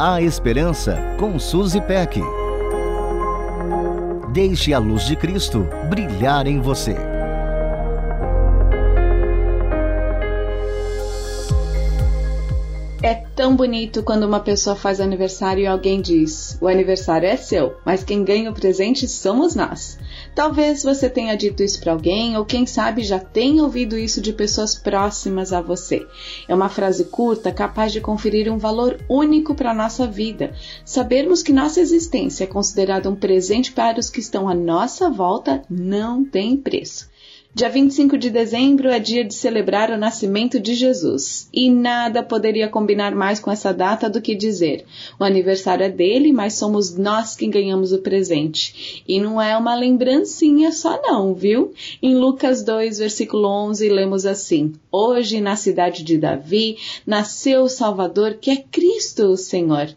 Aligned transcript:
A 0.00 0.22
Esperança 0.22 0.96
com 1.18 1.40
Suzy 1.40 1.80
Peck. 1.80 2.20
Deixe 4.32 4.72
a 4.72 4.78
luz 4.78 5.04
de 5.04 5.16
Cristo 5.16 5.66
brilhar 5.90 6.46
em 6.46 6.60
você. 6.60 6.94
É 13.02 13.14
tão 13.34 13.56
bonito 13.56 14.04
quando 14.04 14.22
uma 14.22 14.38
pessoa 14.38 14.76
faz 14.76 15.00
aniversário 15.00 15.64
e 15.64 15.66
alguém 15.66 16.00
diz: 16.00 16.56
o 16.60 16.68
aniversário 16.68 17.28
é 17.28 17.36
seu, 17.36 17.74
mas 17.84 18.04
quem 18.04 18.22
ganha 18.22 18.52
o 18.52 18.54
presente 18.54 19.08
somos 19.08 19.56
nós. 19.56 19.98
Talvez 20.38 20.84
você 20.84 21.10
tenha 21.10 21.36
dito 21.36 21.64
isso 21.64 21.80
para 21.80 21.90
alguém, 21.90 22.36
ou 22.36 22.44
quem 22.44 22.64
sabe 22.64 23.02
já 23.02 23.18
tenha 23.18 23.60
ouvido 23.64 23.98
isso 23.98 24.20
de 24.20 24.32
pessoas 24.32 24.72
próximas 24.72 25.52
a 25.52 25.60
você. 25.60 26.06
É 26.46 26.54
uma 26.54 26.68
frase 26.68 27.06
curta 27.06 27.50
capaz 27.50 27.90
de 27.90 28.00
conferir 28.00 28.48
um 28.48 28.56
valor 28.56 29.00
único 29.08 29.52
para 29.52 29.74
nossa 29.74 30.06
vida. 30.06 30.54
Sabermos 30.84 31.42
que 31.42 31.52
nossa 31.52 31.80
existência 31.80 32.44
é 32.44 32.46
considerada 32.46 33.10
um 33.10 33.16
presente 33.16 33.72
para 33.72 33.98
os 33.98 34.10
que 34.10 34.20
estão 34.20 34.48
à 34.48 34.54
nossa 34.54 35.10
volta 35.10 35.60
não 35.68 36.24
tem 36.24 36.56
preço. 36.56 37.10
Dia 37.58 37.70
25 37.70 38.16
de 38.16 38.30
dezembro 38.30 38.88
é 38.88 39.00
dia 39.00 39.24
de 39.24 39.34
celebrar 39.34 39.90
o 39.90 39.98
nascimento 39.98 40.60
de 40.60 40.76
Jesus. 40.76 41.48
E 41.52 41.68
nada 41.68 42.22
poderia 42.22 42.68
combinar 42.68 43.16
mais 43.16 43.40
com 43.40 43.50
essa 43.50 43.74
data 43.74 44.08
do 44.08 44.22
que 44.22 44.36
dizer: 44.36 44.84
o 45.18 45.24
aniversário 45.24 45.84
é 45.84 45.88
dele, 45.88 46.32
mas 46.32 46.54
somos 46.54 46.96
nós 46.96 47.34
quem 47.34 47.50
ganhamos 47.50 47.92
o 47.92 47.98
presente. 47.98 49.02
E 49.08 49.18
não 49.18 49.42
é 49.42 49.56
uma 49.56 49.74
lembrancinha 49.74 50.70
só, 50.70 51.02
não, 51.02 51.34
viu? 51.34 51.72
Em 52.00 52.14
Lucas 52.14 52.62
2, 52.62 53.00
versículo 53.00 53.48
11, 53.48 53.88
lemos 53.88 54.24
assim: 54.24 54.74
Hoje, 54.92 55.40
na 55.40 55.56
cidade 55.56 56.04
de 56.04 56.16
Davi, 56.16 56.76
nasceu 57.04 57.62
o 57.62 57.68
Salvador, 57.68 58.34
que 58.34 58.52
é 58.52 58.56
Cristo 58.70 59.32
o 59.32 59.36
Senhor. 59.36 59.88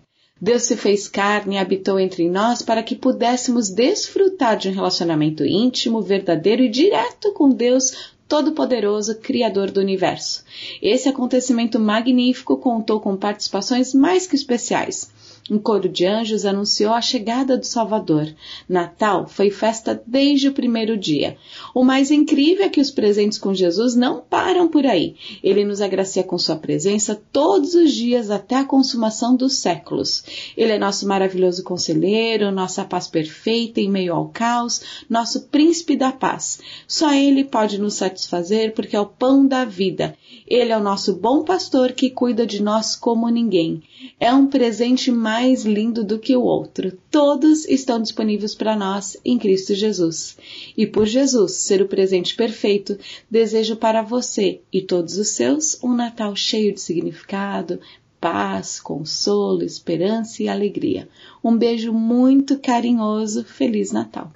Deus 0.42 0.64
se 0.64 0.75
fez 0.75 1.08
carne 1.08 1.56
e 1.56 1.58
habitou 1.59 2.00
entre 2.00 2.28
nós 2.28 2.64
para 2.64 2.81
que 2.81 2.95
pudéssemos 2.95 3.70
desfrutar 3.70 4.58
de 4.58 4.70
um 4.70 4.73
relacionamento 4.73 5.45
íntimo, 5.45 6.02
verdadeiro 6.02 6.64
e 6.64 6.70
direto 6.70 7.31
com 7.33 7.50
Deus 7.50 8.11
Todo-Poderoso, 8.28 9.20
Criador 9.20 9.70
do 9.70 9.80
Universo. 9.80 10.44
Esse 10.81 11.08
acontecimento 11.08 11.80
magnífico 11.80 12.58
contou 12.58 13.00
com 13.00 13.16
participações 13.16 13.94
mais 13.94 14.25
que 14.25 14.36
especiais 14.36 15.11
um 15.50 15.58
coro 15.58 15.89
de 15.89 16.06
anjos 16.06 16.45
anunciou 16.45 16.94
a 16.94 17.02
chegada 17.02 17.58
do 17.58 17.66
Salvador. 17.66 18.34
Natal 18.70 19.28
foi 19.28 19.50
festa 19.50 20.02
desde 20.06 20.48
o 20.48 20.53
primeiro 20.53 20.98
dia. 20.98 21.38
O 21.73 21.83
mais 21.83 22.11
incrível 22.11 22.66
é 22.66 22.70
que 22.70 22.80
os 22.80 22.92
presentes 22.92 23.38
com 23.38 23.53
Jesus 23.53 23.95
não 23.95 24.22
param 24.22 24.67
por 24.67 24.86
aí. 24.86 25.16
Ele 25.44 25.66
nos 25.66 25.81
agracia 25.81 26.23
com 26.23 26.38
sua 26.38 26.56
presença 26.56 27.22
todos 27.31 27.73
os 27.73 27.92
dias 27.94 28.30
até 28.30 28.56
a 28.56 28.66
consumação 28.66 29.36
dos 29.36 29.56
séculos. 29.56 30.23
Ele 30.56 30.73
é 30.73 30.80
nosso 30.80 31.08
maravilhoso 31.08 31.64
conselheiro, 31.64 32.52
nossa 32.52 32.86
paz 32.86 33.08
perfeita 33.08 33.81
em 33.81 33.89
meio 33.89 34.14
ao 34.14 34.30
caos, 34.30 35.03
nosso 35.09 35.48
príncipe 35.48 35.95
da 35.95 36.11
paz. 36.11 36.59
Só 36.88 37.14
ele 37.14 37.44
pode 37.44 37.78
nos 37.78 37.95
satisfazer 37.95 38.73
porque 38.73 38.95
é 38.95 39.00
o 39.00 39.05
pão 39.05 39.45
da 39.45 39.66
vida. 39.66 40.16
Ele 40.48 40.72
é 40.72 40.78
o 40.78 40.83
nosso 40.83 41.16
bom 41.16 41.44
pastor 41.44 41.94
que 41.94 42.09
cuida 42.09 42.45
de 42.45 42.61
nós 42.61 42.95
como 42.95 43.30
ninguém. 43.30 43.81
É 44.20 44.33
um 44.33 44.48
presente 44.48 45.11
mais 45.32 45.64
lindo 45.64 46.04
do 46.04 46.20
que 46.20 46.36
o 46.36 46.42
outro. 46.42 46.92
Todos 47.10 47.66
estão 47.66 48.02
disponíveis 48.02 48.54
para 48.54 48.76
nós 48.76 49.16
em 49.24 49.40
Cristo 49.40 49.73
Jesus. 49.73 50.38
E 50.76 50.86
por 50.86 51.06
Jesus 51.06 51.54
ser 51.54 51.82
o 51.82 51.88
presente 51.88 52.36
perfeito, 52.36 52.98
desejo 53.30 53.78
para 53.78 54.02
você 54.02 54.60
e 54.73 54.82
todos 54.82 55.18
os 55.18 55.30
seus 55.30 55.82
um 55.82 55.96
Natal 55.96 56.36
cheio 56.36 56.73
de 56.73 56.82
significado, 56.82 57.80
paz, 58.20 58.78
consolo, 58.82 59.64
esperança 59.64 60.44
e 60.44 60.50
alegria. 60.50 61.08
Um 61.42 61.58
beijo 61.58 61.94
muito 61.94 62.60
carinhoso. 62.60 63.45
Feliz 63.45 63.94
Natal! 63.94 64.34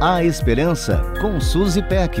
A 0.00 0.24
Esperança 0.24 1.00
com 1.20 1.40
Suzy 1.40 1.80
Peck. 1.80 2.20